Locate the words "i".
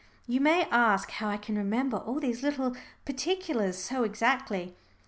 1.29-1.37